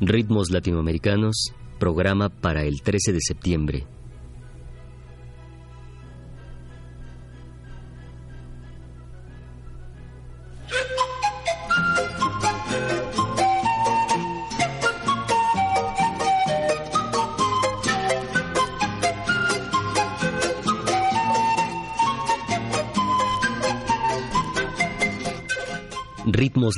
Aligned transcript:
Ritmos 0.00 0.50
Latinoamericanos, 0.50 1.52
programa 1.78 2.28
para 2.28 2.64
el 2.64 2.80
13 2.80 3.12
de 3.12 3.20
septiembre. 3.20 3.86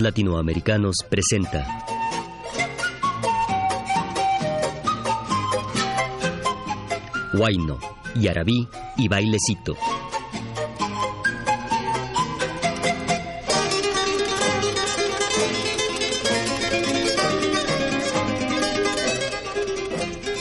Latinoamericanos 0.08 0.96
presenta 1.06 1.84
Huayno, 7.34 7.78
Yarabí 8.18 8.66
y 8.96 9.06
Bailecito. 9.06 9.76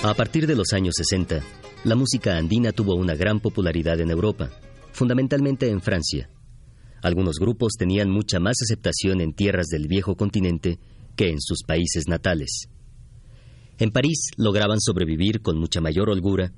A 0.01 0.13
partir 0.13 0.47
de 0.47 0.55
los 0.55 0.71
años 0.71 0.93
60, 0.95 1.41
la 1.83 1.95
música 1.97 2.37
andina 2.37 2.71
tuvo 2.71 2.95
una 2.95 3.15
gran 3.15 3.41
popularidad 3.41 3.99
en 3.99 4.11
Europa, 4.11 4.49
fundamentalmente 4.93 5.69
en 5.69 5.81
Francia. 5.81 6.29
Algunos 7.01 7.37
grupos 7.39 7.73
tenían 7.77 8.09
mucha 8.09 8.39
más 8.39 8.57
aceptación 8.61 9.21
en 9.21 9.33
tierras 9.33 9.67
del 9.67 9.87
viejo 9.87 10.15
continente 10.15 10.79
que 11.15 11.29
en 11.29 11.39
sus 11.39 11.63
países 11.63 12.07
natales. 12.07 12.69
En 13.77 13.91
París 13.91 14.31
lograban 14.37 14.79
sobrevivir 14.79 15.41
con 15.41 15.59
mucha 15.59 15.81
mayor 15.81 16.09
holgura 16.09 16.51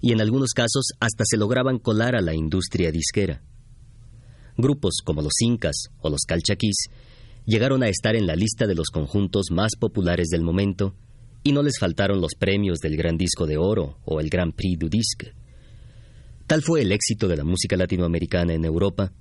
y 0.00 0.12
en 0.12 0.20
algunos 0.20 0.52
casos 0.52 0.90
hasta 1.00 1.24
se 1.24 1.38
lograban 1.38 1.78
colar 1.78 2.16
a 2.16 2.20
la 2.20 2.34
industria 2.34 2.90
disquera. 2.92 3.42
Grupos 4.58 4.98
como 5.04 5.22
los 5.22 5.40
Incas 5.40 5.88
o 6.00 6.10
los 6.10 6.22
Calchaquís 6.26 6.88
llegaron 7.46 7.82
a 7.82 7.88
estar 7.88 8.16
en 8.16 8.26
la 8.26 8.36
lista 8.36 8.66
de 8.66 8.74
los 8.74 8.88
conjuntos 8.88 9.46
más 9.50 9.72
populares 9.78 10.28
del 10.28 10.42
momento 10.42 10.94
y 11.42 11.52
no 11.52 11.62
les 11.62 11.78
faltaron 11.78 12.20
los 12.20 12.34
premios 12.38 12.80
del 12.80 12.96
Gran 12.96 13.16
Disco 13.16 13.46
de 13.46 13.56
Oro 13.56 13.98
o 14.04 14.20
el 14.20 14.28
Grand 14.28 14.54
Prix 14.54 14.78
du 14.78 14.88
Disque. 14.88 15.32
Tal 16.46 16.62
fue 16.62 16.82
el 16.82 16.92
éxito 16.92 17.28
de 17.28 17.36
la 17.36 17.44
música 17.44 17.76
latinoamericana 17.76 18.52
en 18.52 18.64
Europa 18.64 19.12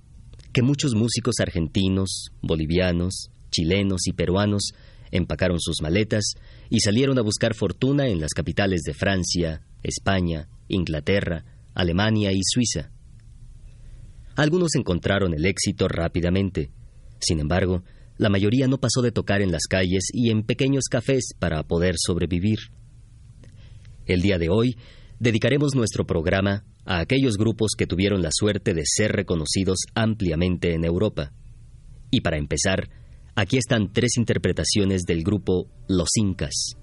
que 0.56 0.62
muchos 0.62 0.96
músicos 0.96 1.36
argentinos, 1.42 2.32
bolivianos, 2.42 3.30
chilenos 3.52 4.08
y 4.08 4.14
peruanos 4.14 4.72
empacaron 5.12 5.60
sus 5.60 5.82
maletas 5.82 6.36
y 6.70 6.80
salieron 6.80 7.20
a 7.20 7.24
buscar 7.24 7.54
fortuna 7.56 8.08
en 8.08 8.22
las 8.22 8.32
capitales 8.34 8.84
de 8.84 8.94
Francia, 8.94 9.64
España, 9.84 10.48
Inglaterra, 10.70 11.44
Alemania 11.74 12.32
y 12.32 12.40
Suiza. 12.42 12.90
Algunos 14.38 14.76
encontraron 14.76 15.34
el 15.34 15.46
éxito 15.46 15.90
rápidamente. 15.90 16.72
Sin 17.20 17.42
embargo, 17.42 17.84
la 18.18 18.30
mayoría 18.30 18.70
no 18.70 18.78
pasó 18.78 19.02
de 19.02 19.12
tocar 19.12 19.42
en 19.42 19.52
las 19.52 19.64
calles 19.70 20.06
y 20.14 20.32
en 20.32 20.44
pequeños 20.44 20.86
cafés 20.90 21.34
para 21.38 21.64
poder 21.64 21.96
sobrevivir. 21.98 22.60
El 24.06 24.22
día 24.22 24.38
de 24.38 24.48
hoy 24.48 24.78
dedicaremos 25.20 25.76
nuestro 25.76 26.08
programa 26.08 26.64
a 26.86 27.00
aquellos 27.00 27.38
grupos 27.38 27.72
que 27.78 27.88
tuvieron 27.88 28.22
la 28.22 28.30
suerte 28.32 28.74
de 28.74 28.84
ser 28.86 29.12
reconocidos 29.12 29.80
ampliamente 29.96 30.74
en 30.74 30.86
Europa. 30.86 31.32
Y 32.12 32.22
para 32.22 32.38
empezar, 32.38 32.90
aquí 33.36 33.58
están 33.58 33.92
tres 33.92 34.18
interpretaciones 34.18 35.04
del 35.04 35.24
grupo 35.24 35.68
Los 35.88 36.10
Incas. 36.16 36.76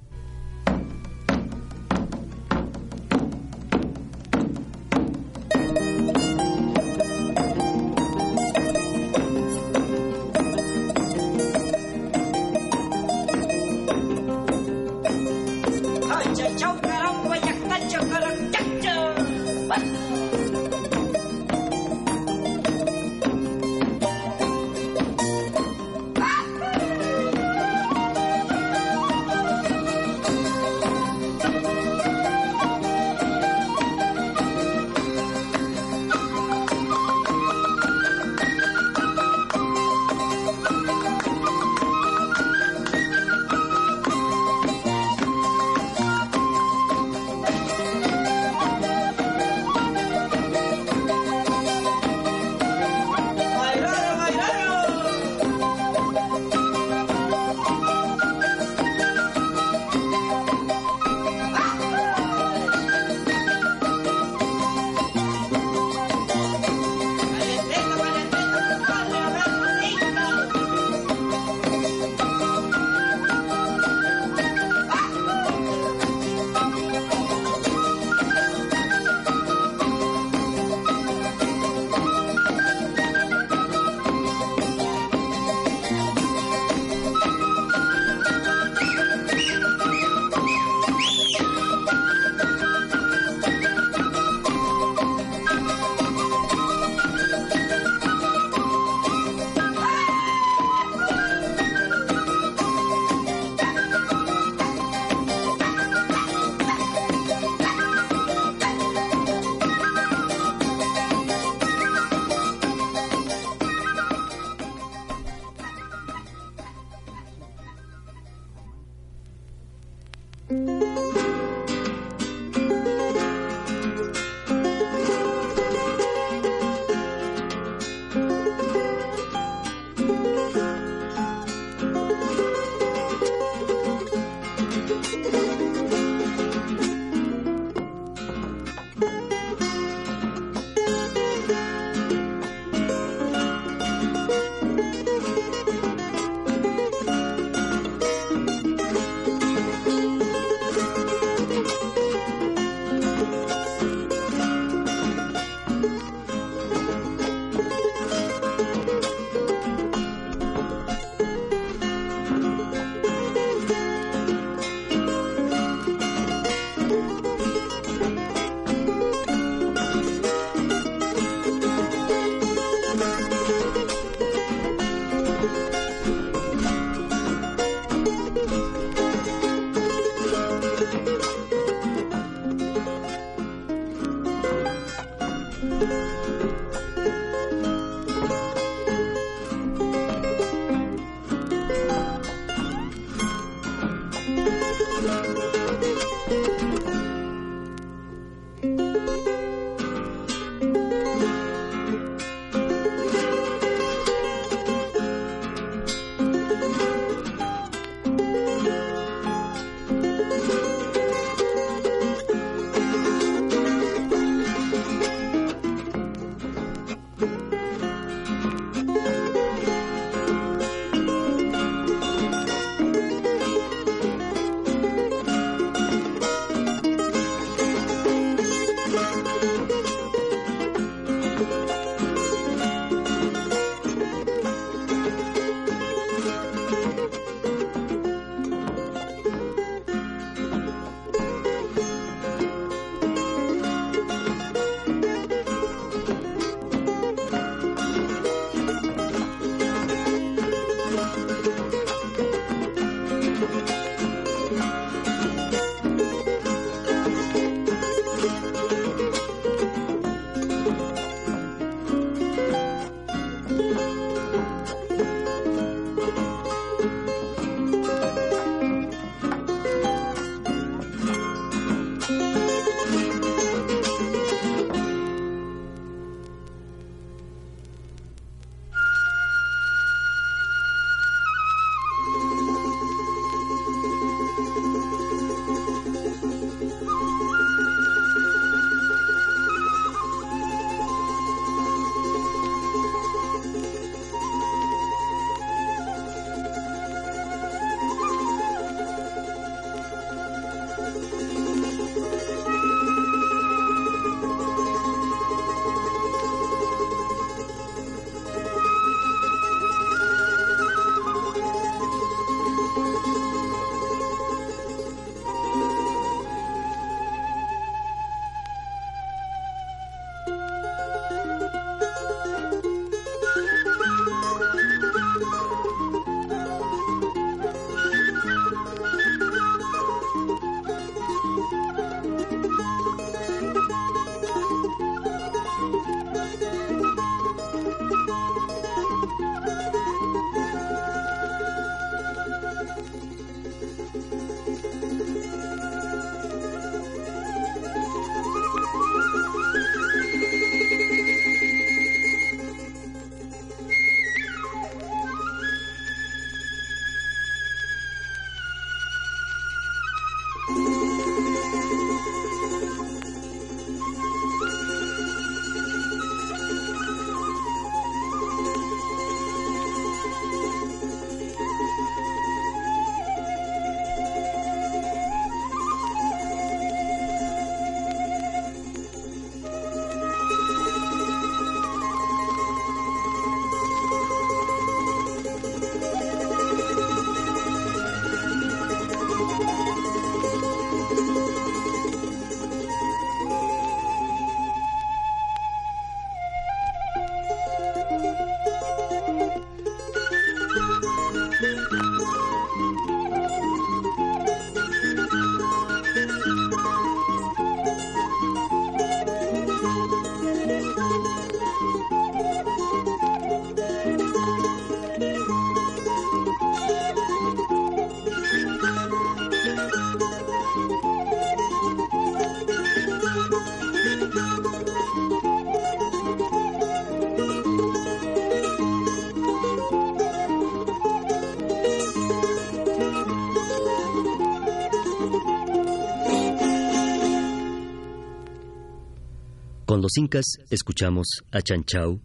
Los 439.92 439.98
incas 439.98 440.24
escuchamos 440.48 441.06
a 441.32 441.42
Chanchau, 441.42 442.00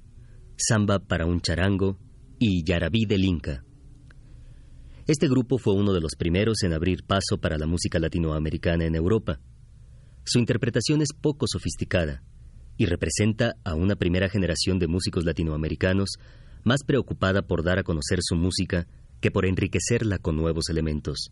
Samba 0.57 0.99
para 0.99 1.25
un 1.25 1.39
charango 1.39 1.97
y 2.37 2.65
Yarabí 2.65 3.05
del 3.05 3.23
Inca. 3.23 3.63
Este 5.05 5.29
grupo 5.29 5.57
fue 5.57 5.73
uno 5.73 5.93
de 5.93 6.01
los 6.01 6.15
primeros 6.17 6.63
en 6.63 6.73
abrir 6.73 7.05
paso 7.05 7.37
para 7.39 7.57
la 7.57 7.65
música 7.65 7.97
latinoamericana 7.97 8.83
en 8.83 8.95
Europa. 8.95 9.39
Su 10.25 10.37
interpretación 10.39 11.01
es 11.01 11.13
poco 11.13 11.45
sofisticada 11.47 12.23
y 12.75 12.87
representa 12.87 13.55
a 13.63 13.73
una 13.73 13.95
primera 13.95 14.27
generación 14.27 14.79
de 14.79 14.87
músicos 14.87 15.23
latinoamericanos 15.23 16.15
más 16.65 16.83
preocupada 16.83 17.43
por 17.43 17.63
dar 17.63 17.79
a 17.79 17.83
conocer 17.83 18.19
su 18.21 18.35
música 18.35 18.85
que 19.21 19.31
por 19.31 19.45
enriquecerla 19.45 20.17
con 20.17 20.35
nuevos 20.35 20.67
elementos. 20.67 21.31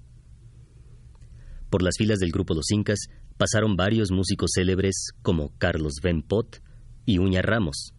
Por 1.70 1.82
las 1.82 1.96
filas 1.98 2.20
del 2.20 2.32
grupo 2.32 2.54
Los 2.54 2.72
Incas 2.72 3.10
pasaron 3.38 3.75
varios 3.75 4.12
músicos 4.12 4.51
célebres 4.56 5.10
como 5.22 5.51
Carlos 5.58 5.96
Ben 6.01 6.22
Pot 6.22 6.62
y 7.06 7.18
Uña 7.18 7.42
Ramos, 7.42 7.94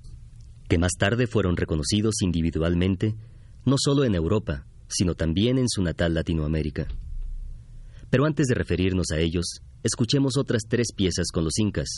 que 0.68 0.78
más 0.78 0.92
tarde 0.98 1.26
fueron 1.26 1.56
reconocidos 1.56 2.22
individualmente 2.22 3.16
no 3.64 3.76
solo 3.78 4.04
en 4.04 4.14
Europa, 4.14 4.66
sino 4.88 5.14
también 5.14 5.58
en 5.58 5.68
su 5.68 5.82
natal 5.82 6.14
Latinoamérica. 6.14 6.86
Pero 8.10 8.24
antes 8.24 8.46
de 8.46 8.54
referirnos 8.54 9.10
a 9.12 9.18
ellos, 9.18 9.60
escuchemos 9.82 10.36
otras 10.36 10.62
tres 10.68 10.92
piezas 10.94 11.26
con 11.32 11.44
los 11.44 11.58
incas. 11.58 11.88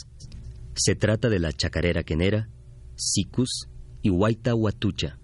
Se 0.75 0.95
trata 0.95 1.29
de 1.29 1.39
la 1.39 1.53
chacarera 1.53 2.03
quenera, 2.03 2.49
sicus 2.95 3.69
y 4.01 4.09
huayta 4.09 4.55
huatucha. 4.55 5.19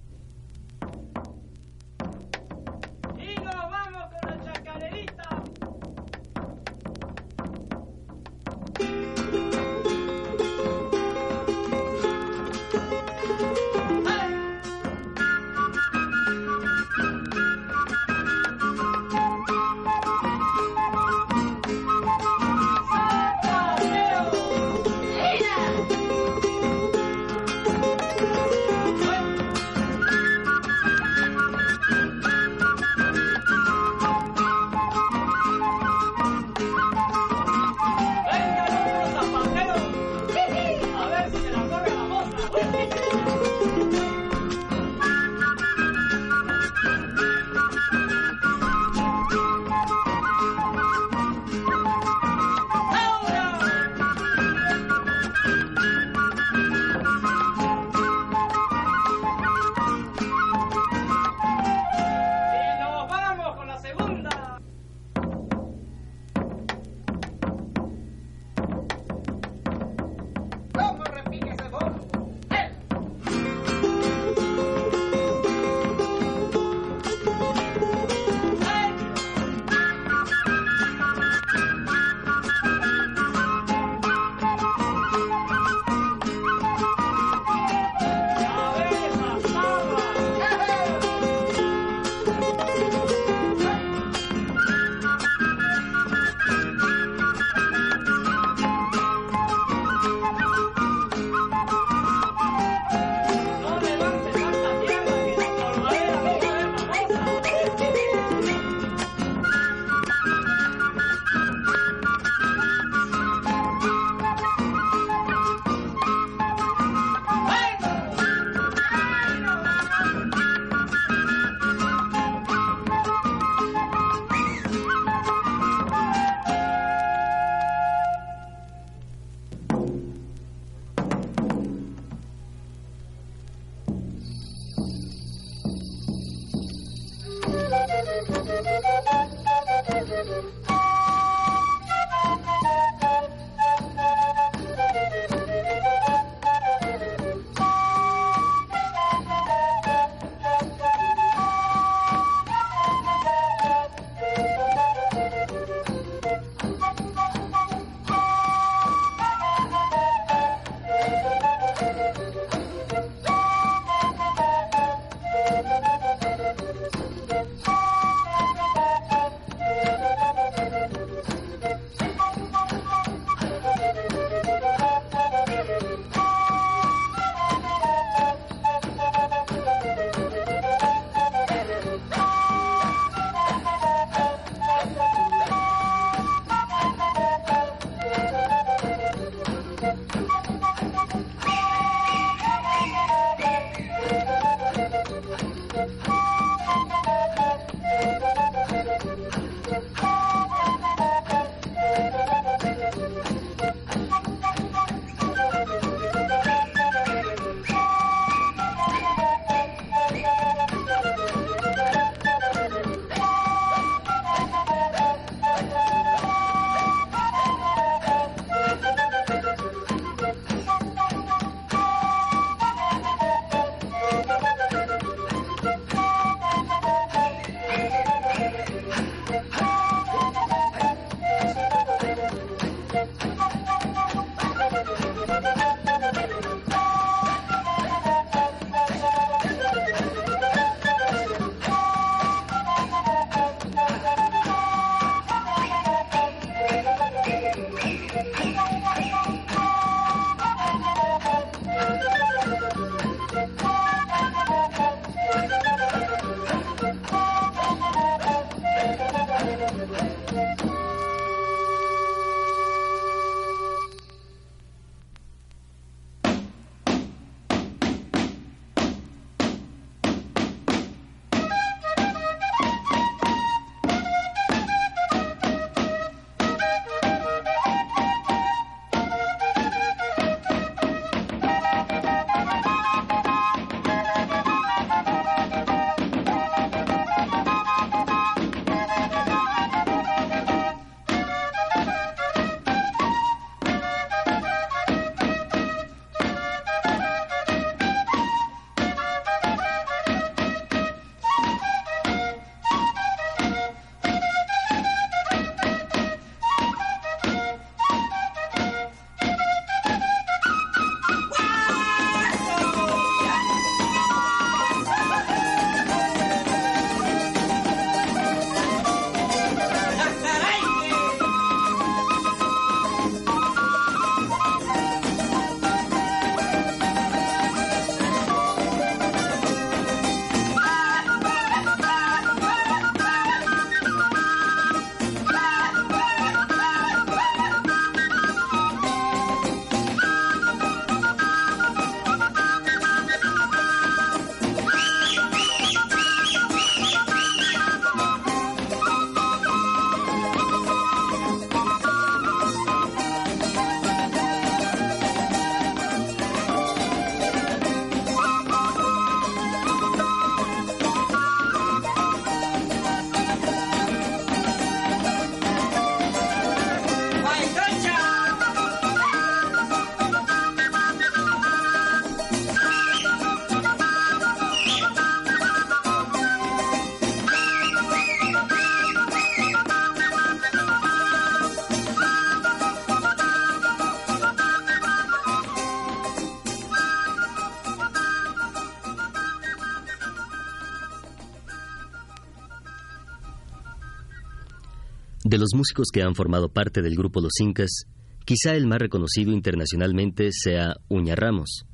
De 395.35 395.39
los 395.39 395.53
músicos 395.53 395.87
que 395.91 396.01
han 396.01 396.15
formado 396.15 396.47
parte 396.47 396.81
del 396.81 396.95
grupo 396.95 397.19
Los 397.19 397.41
Incas, 397.41 397.87
quizá 398.23 398.55
el 398.55 398.67
más 398.67 398.79
reconocido 398.79 399.33
internacionalmente 399.33 400.29
sea 400.31 400.77
Uña 400.87 401.13
Ramos, 401.13 401.65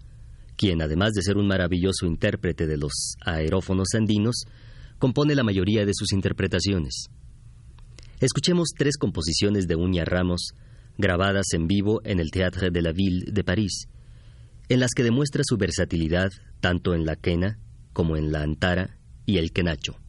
quien 0.58 0.82
además 0.82 1.12
de 1.12 1.22
ser 1.22 1.38
un 1.38 1.46
maravilloso 1.46 2.07
intérprete 2.07 2.66
de 2.66 2.77
los 2.77 3.18
aerófonos 3.24 3.90
andinos, 3.94 4.46
compone 4.98 5.35
la 5.35 5.44
mayoría 5.44 5.85
de 5.85 5.94
sus 5.94 6.12
interpretaciones. 6.12 7.12
Escuchemos 8.20 8.70
tres 8.75 8.98
composiciones 8.98 9.68
de 9.68 9.75
Uña 9.75 10.05
Ramos, 10.05 10.55
grabadas 10.98 11.53
en 11.53 11.68
vivo 11.68 12.01
en 12.03 12.20
el 12.20 12.31
Théâtre 12.31 12.72
de 12.72 12.81
la 12.81 12.94
Ville 12.94 13.31
de 13.31 13.44
París, 13.44 13.90
en 14.70 14.79
las 14.79 14.90
que 14.96 15.03
demuestra 15.03 15.44
su 15.46 15.57
versatilidad 15.57 16.31
tanto 16.62 16.96
en 16.96 17.05
la 17.05 17.16
quena 17.16 17.59
como 17.94 18.18
en 18.18 18.31
la 18.31 18.42
antara 18.42 18.98
y 19.27 19.38
el 19.38 19.51
quenacho. 19.51 20.00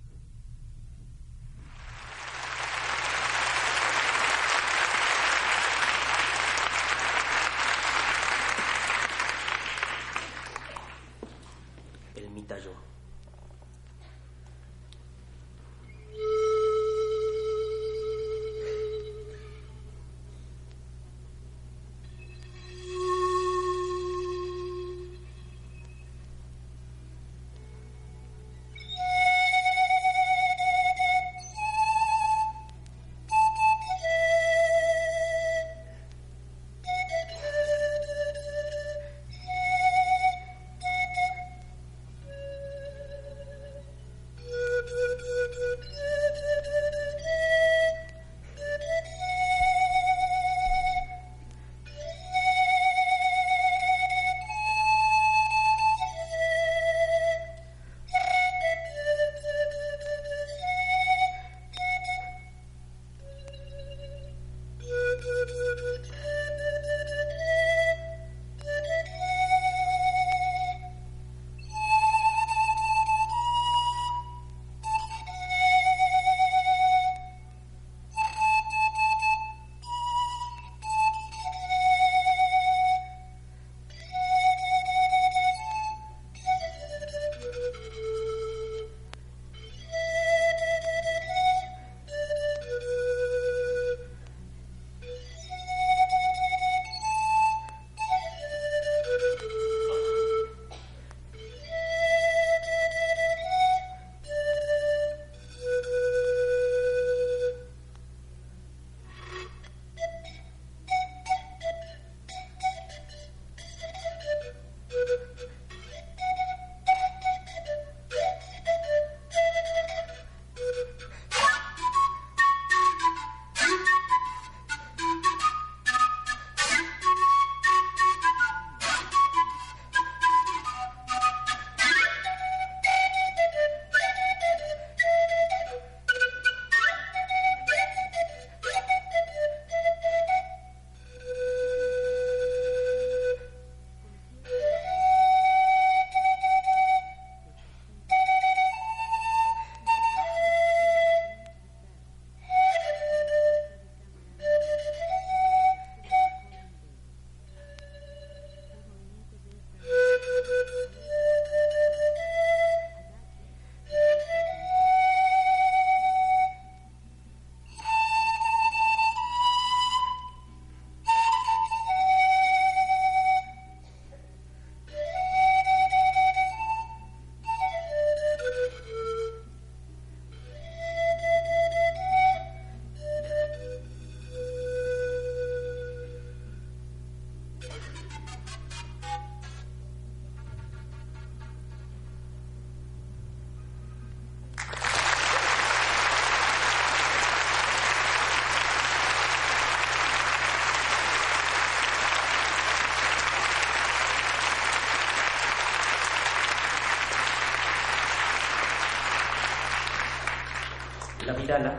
La 211.24 211.34
Vidala, 211.34 211.72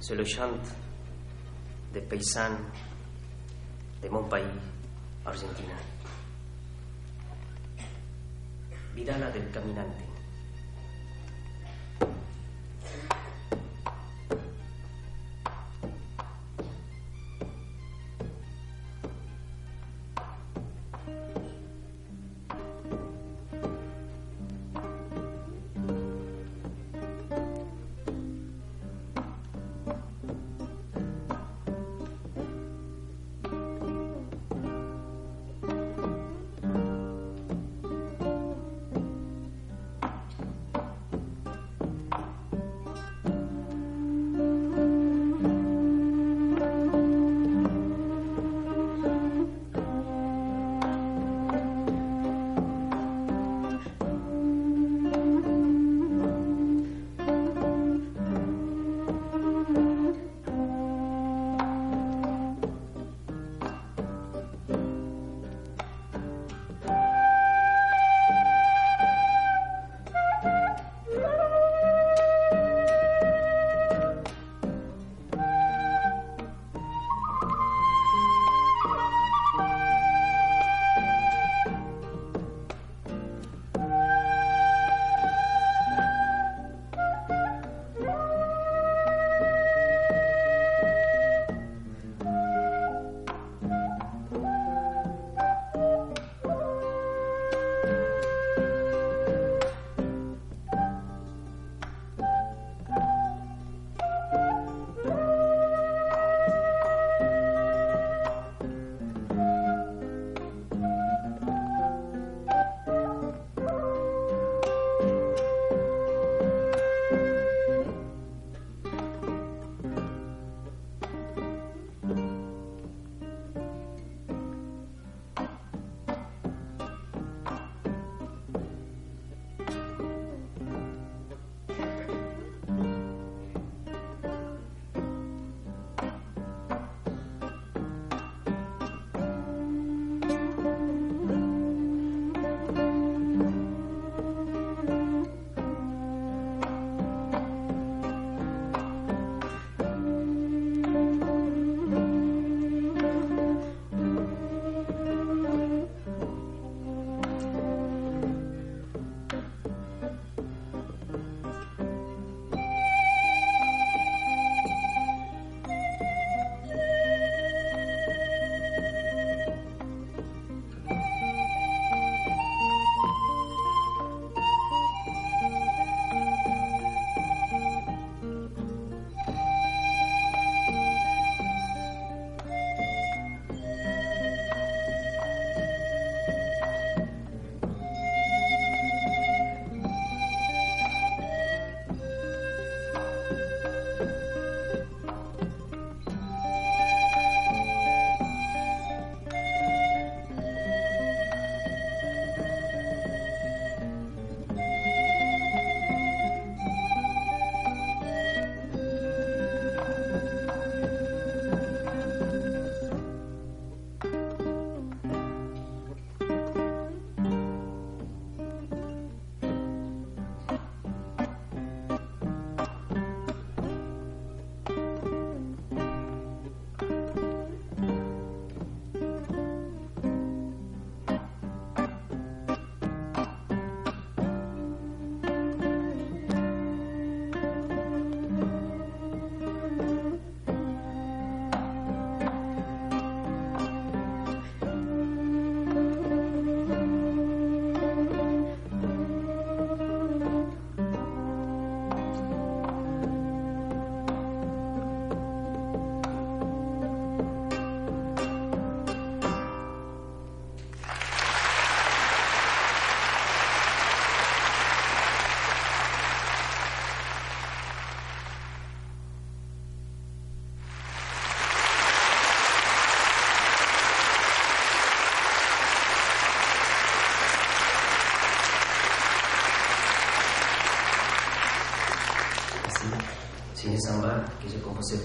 c'est 0.00 0.14
le 0.14 0.24
chant 0.24 0.52
des 1.92 2.00
paysans 2.00 2.56
de 4.02 4.08
mon 4.08 4.22
pays, 4.24 4.42
Argentina. 5.26 5.74
Vidala 8.94 9.30
del 9.30 9.50
caminante. 9.50 10.09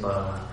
Uh. 0.05 0.44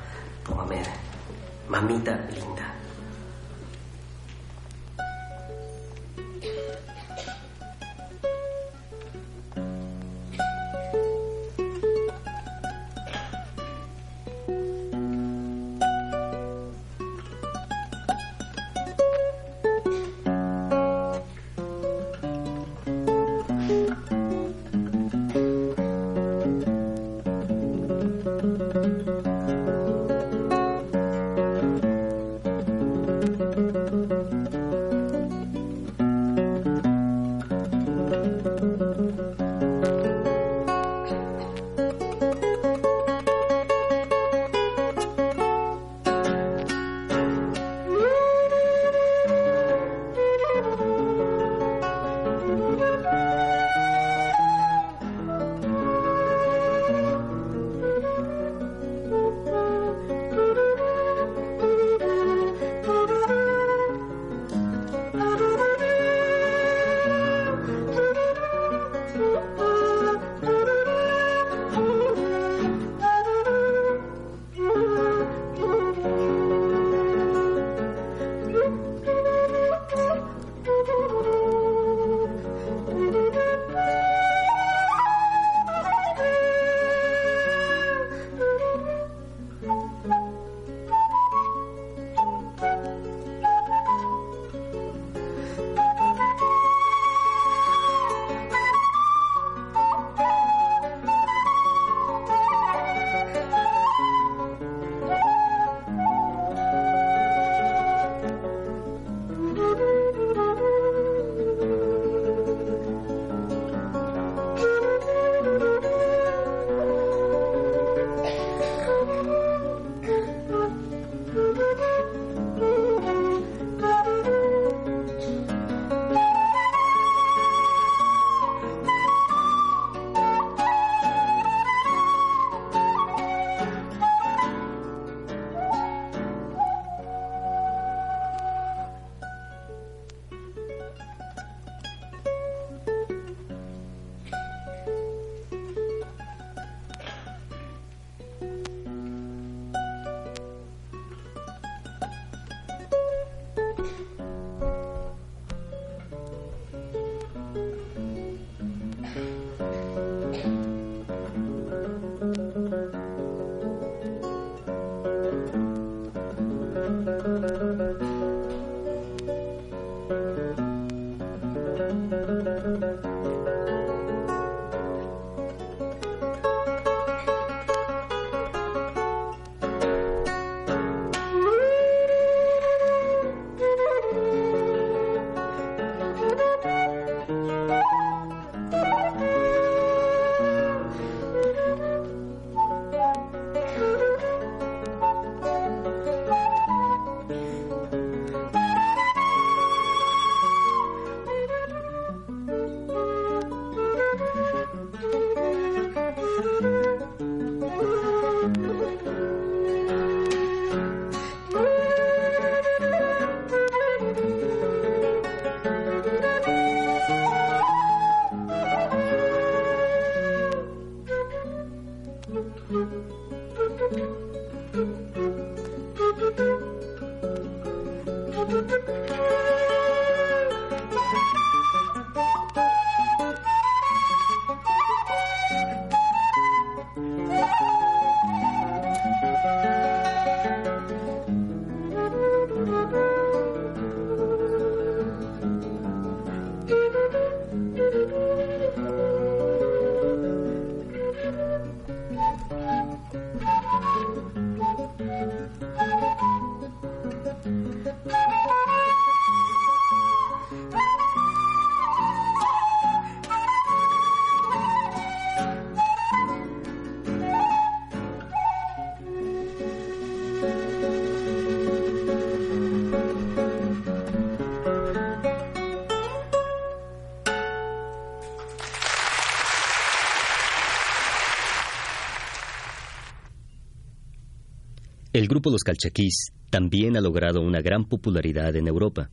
El 285.22 285.28
grupo 285.28 285.50
Los 285.52 285.62
Calchaquís 285.62 286.32
también 286.50 286.96
ha 286.96 287.00
logrado 287.00 287.42
una 287.42 287.60
gran 287.60 287.84
popularidad 287.84 288.56
en 288.56 288.66
Europa. 288.66 289.08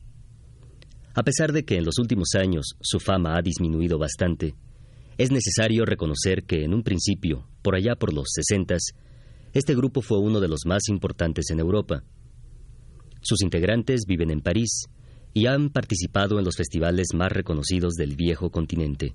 A 1.14 1.22
pesar 1.22 1.52
de 1.52 1.64
que 1.64 1.76
en 1.76 1.84
los 1.84 2.00
últimos 2.00 2.30
años 2.34 2.74
su 2.80 2.98
fama 2.98 3.36
ha 3.36 3.42
disminuido 3.42 3.96
bastante, 3.96 4.56
es 5.18 5.30
necesario 5.30 5.84
reconocer 5.84 6.42
que 6.42 6.64
en 6.64 6.74
un 6.74 6.82
principio, 6.82 7.46
por 7.62 7.76
allá 7.76 7.94
por 7.94 8.12
los 8.12 8.26
sesentas, 8.34 8.82
Este 9.52 9.76
grupo 9.76 10.02
fue 10.02 10.18
uno 10.18 10.40
de 10.40 10.48
los 10.48 10.62
más 10.66 10.88
importantes 10.88 11.48
en 11.50 11.60
Europa. 11.60 12.02
Sus 13.20 13.40
integrantes 13.42 14.00
viven 14.04 14.32
en 14.32 14.40
París 14.40 14.86
y 15.32 15.46
han 15.46 15.70
participado 15.70 16.40
en 16.40 16.44
los 16.44 16.56
festivales 16.56 17.14
más 17.14 17.30
reconocidos 17.30 17.94
del 17.94 18.16
viejo 18.16 18.50
continente. 18.50 19.14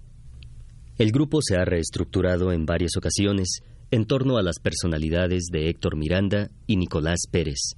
El 0.97 1.12
grupo 1.12 1.41
se 1.41 1.58
ha 1.58 1.65
reestructurado 1.65 2.53
en 2.53 2.65
varias 2.65 2.95
ocasiones 2.95 3.63
en 3.91 4.05
torno 4.05 4.37
a 4.37 4.43
las 4.43 4.59
personalidades 4.59 5.45
de 5.51 5.69
Héctor 5.69 5.95
Miranda 5.95 6.49
y 6.67 6.77
Nicolás 6.77 7.21
Pérez. 7.29 7.75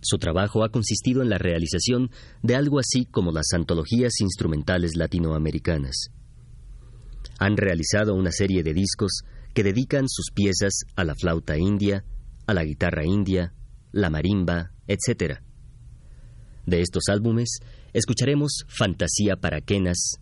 Su 0.00 0.18
trabajo 0.18 0.64
ha 0.64 0.68
consistido 0.68 1.22
en 1.22 1.30
la 1.30 1.38
realización 1.38 2.10
de 2.42 2.56
algo 2.56 2.78
así 2.78 3.06
como 3.06 3.32
las 3.32 3.52
antologías 3.54 4.20
instrumentales 4.20 4.96
latinoamericanas. 4.96 6.10
Han 7.38 7.56
realizado 7.56 8.14
una 8.14 8.30
serie 8.30 8.62
de 8.62 8.74
discos 8.74 9.22
que 9.54 9.62
dedican 9.62 10.08
sus 10.08 10.30
piezas 10.30 10.80
a 10.94 11.04
la 11.04 11.14
flauta 11.14 11.56
india, 11.56 12.04
a 12.46 12.52
la 12.52 12.64
guitarra 12.64 13.06
india, 13.06 13.54
la 13.92 14.10
marimba, 14.10 14.72
etc. 14.88 15.40
De 16.66 16.80
estos 16.80 17.04
álbumes 17.08 17.60
escucharemos 17.92 18.64
Fantasía 18.68 19.36
para 19.36 19.60
Quenas, 19.60 20.18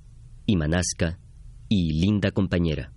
Imanasca 0.47 1.19
y 1.69 2.01
Linda 2.01 2.31
Compañera. 2.31 2.93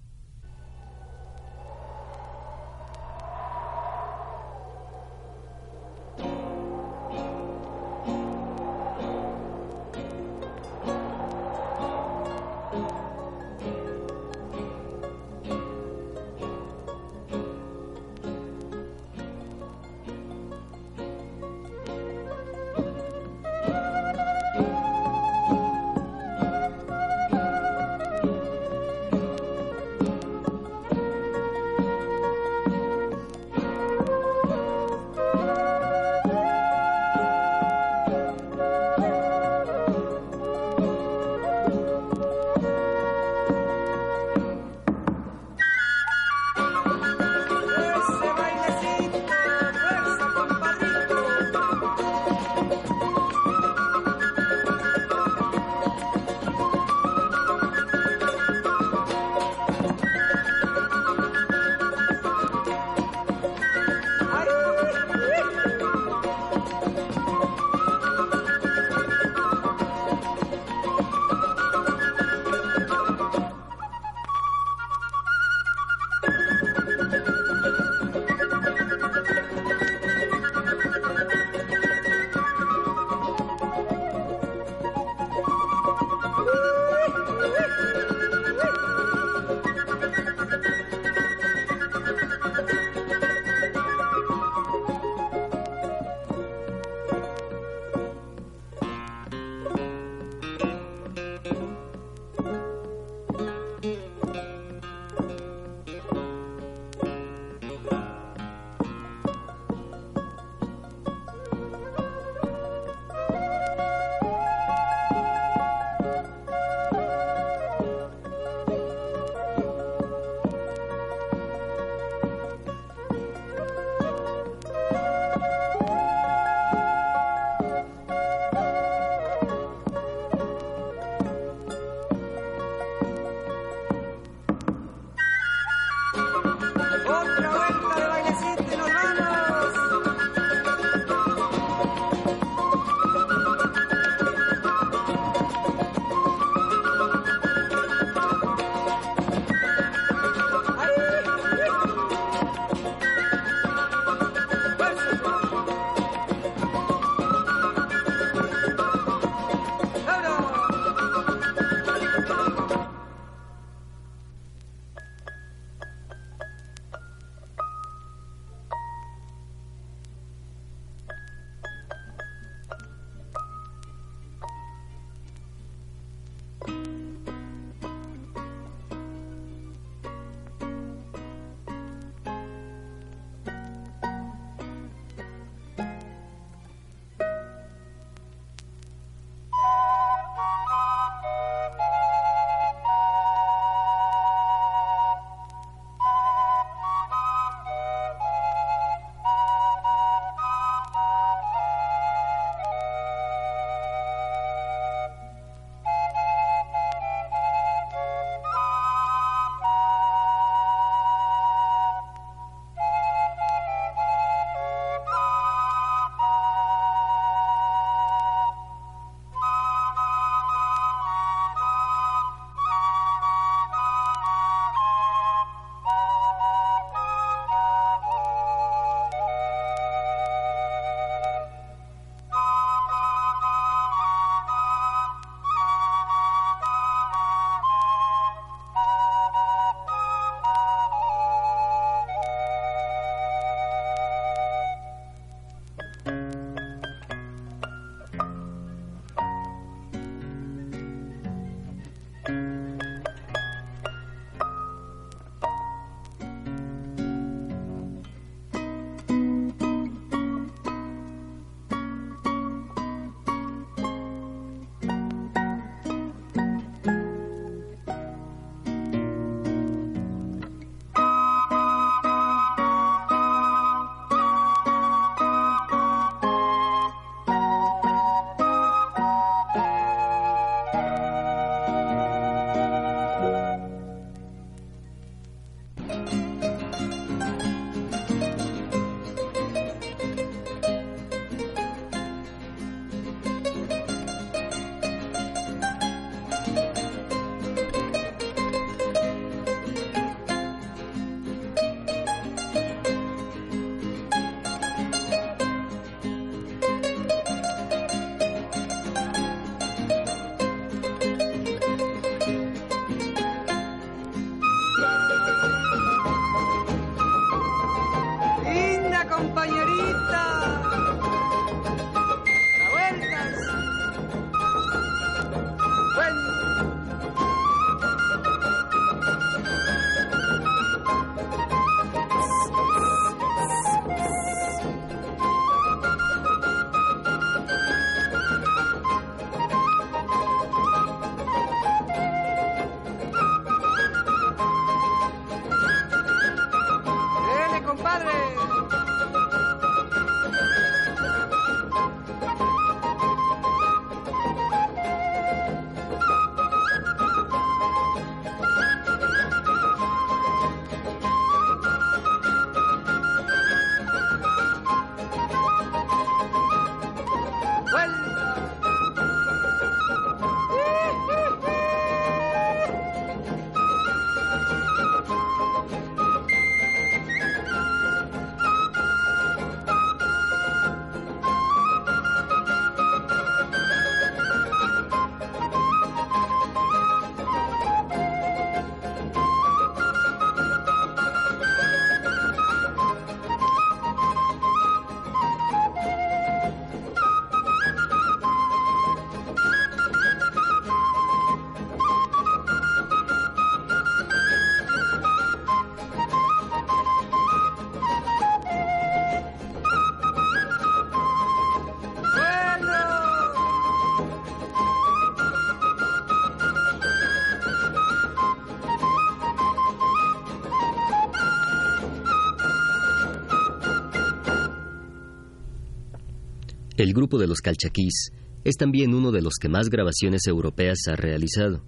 El 426.85 426.93
grupo 426.93 427.17
de 427.17 427.25
los 427.25 427.41
calchaquís 427.41 428.11
es 428.43 428.57
también 428.57 428.93
uno 428.93 429.11
de 429.11 429.23
los 429.23 429.37
que 429.41 429.49
más 429.49 429.69
grabaciones 429.69 430.27
europeas 430.27 430.77
ha 430.87 430.95
realizado. 430.95 431.63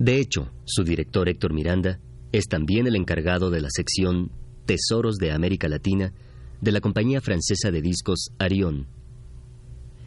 De 0.00 0.18
hecho, 0.18 0.50
su 0.64 0.82
director 0.82 1.28
Héctor 1.28 1.54
Miranda 1.54 2.00
es 2.32 2.48
también 2.48 2.88
el 2.88 2.96
encargado 2.96 3.48
de 3.50 3.60
la 3.60 3.68
sección 3.70 4.32
Tesoros 4.66 5.18
de 5.18 5.30
América 5.30 5.68
Latina 5.68 6.12
de 6.60 6.72
la 6.72 6.80
compañía 6.80 7.20
francesa 7.20 7.70
de 7.70 7.80
discos 7.80 8.30
Arión. 8.40 8.88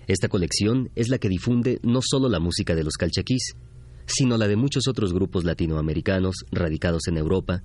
Esta 0.07 0.28
colección 0.28 0.89
es 0.95 1.07
la 1.07 1.19
que 1.19 1.30
difunde 1.30 1.80
no 1.82 2.01
solo 2.03 2.28
la 2.28 2.41
música 2.41 2.75
de 2.75 2.84
los 2.84 2.97
calchaquís, 2.97 3.55
sino 4.07 4.36
la 4.36 4.49
de 4.49 4.57
muchos 4.57 4.89
otros 4.89 5.13
grupos 5.13 5.45
latinoamericanos 5.45 6.43
radicados 6.51 7.07
en 7.07 7.15
Europa, 7.15 7.63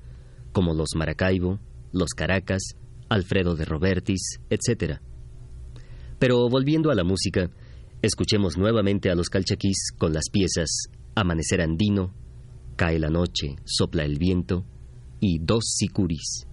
como 0.52 0.74
los 0.74 0.90
Maracaibo, 0.94 1.58
los 1.90 2.10
Caracas, 2.10 2.76
Alfredo 3.08 3.56
de 3.56 3.64
Robertis, 3.64 4.38
etc. 4.48 5.00
Pero 6.22 6.48
volviendo 6.48 6.92
a 6.92 6.94
la 6.94 7.02
música, 7.02 7.50
escuchemos 8.00 8.56
nuevamente 8.56 9.10
a 9.10 9.16
los 9.16 9.28
calchaquís 9.28 9.90
con 9.98 10.12
las 10.12 10.30
piezas 10.30 10.84
Amanecer 11.16 11.60
Andino, 11.60 12.14
Cae 12.76 13.00
la 13.00 13.08
noche, 13.08 13.56
sopla 13.64 14.04
el 14.04 14.20
viento 14.20 14.64
y 15.18 15.40
Dos 15.40 15.64
sicuris. 15.76 16.46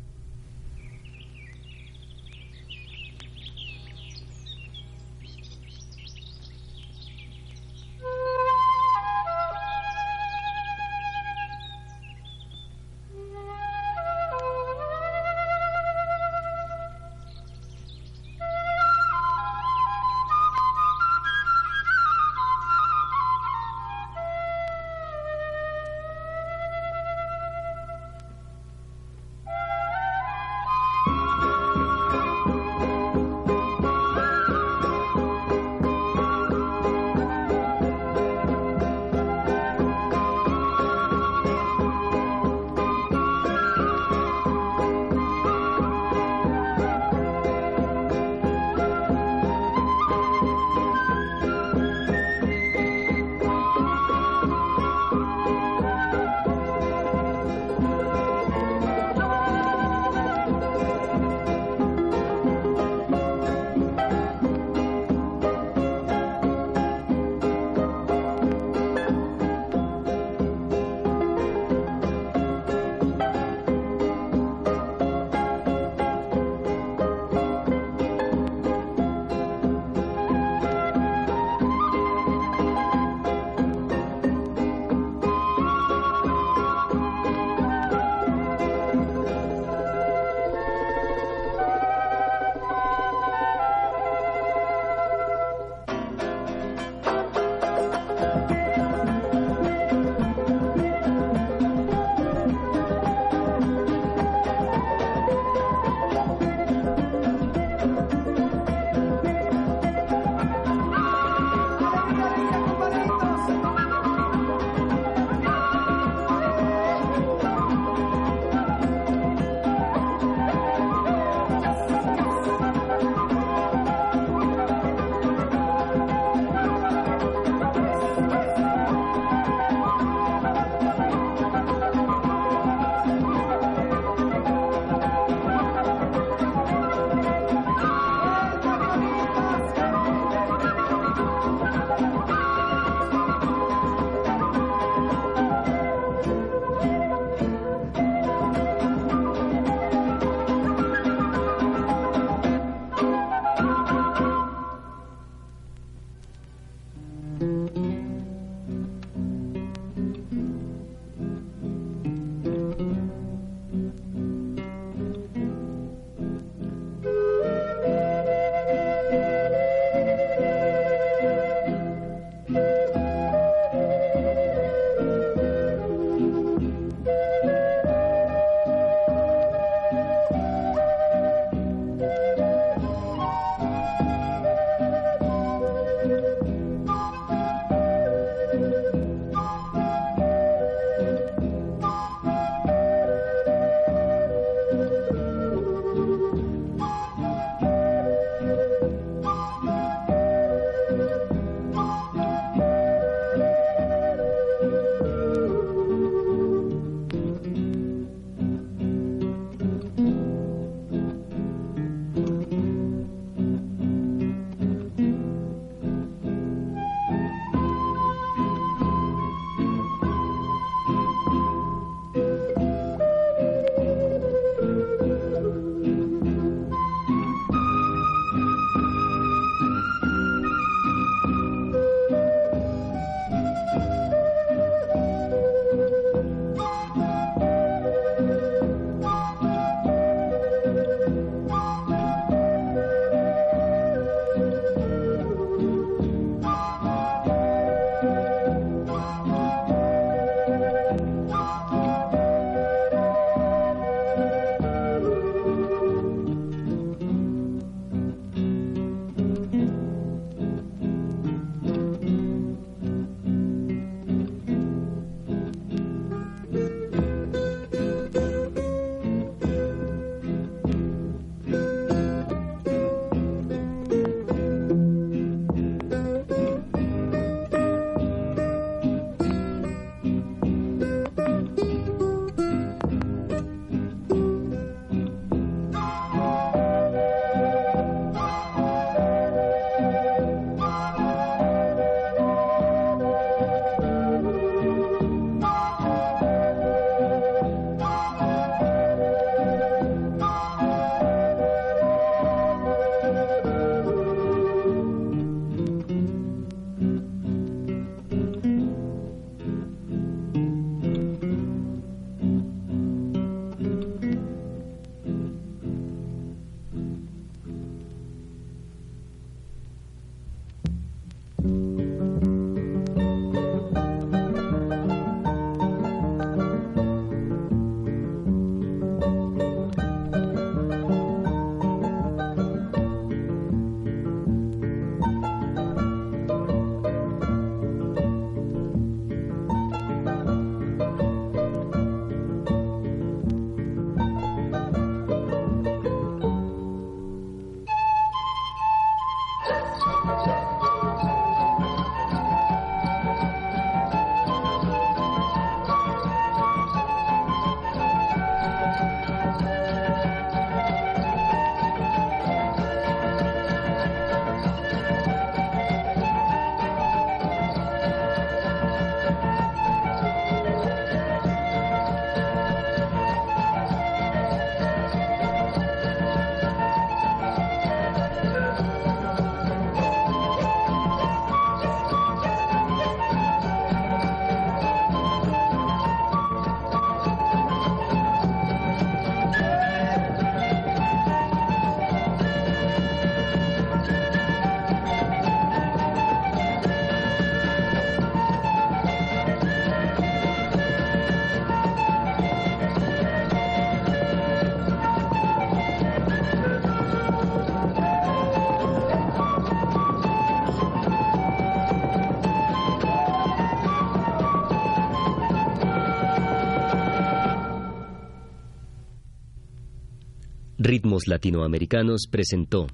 Ritmos 420.69 421.07
Latinoamericanos 421.07 422.03
presentó 422.11 422.67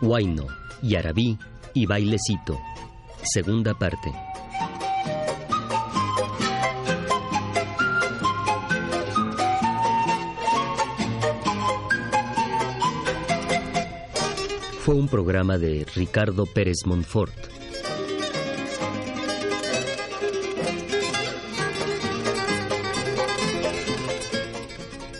Huayno, 0.00 0.46
Yarabí 0.80 1.36
y 1.74 1.86
Bailecito. 1.86 2.56
Segunda 3.24 3.76
parte. 3.76 4.12
Fue 14.84 14.96
un 14.96 15.06
programa 15.06 15.58
de 15.58 15.86
Ricardo 15.94 16.44
Pérez 16.44 16.78
Montfort. 16.86 17.32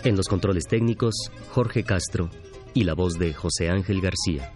En 0.02 0.16
los 0.16 0.26
controles 0.26 0.66
técnicos, 0.66 1.14
Jorge 1.50 1.84
Castro 1.84 2.28
y 2.74 2.82
la 2.82 2.94
voz 2.94 3.20
de 3.20 3.32
José 3.32 3.70
Ángel 3.70 4.00
García. 4.00 4.52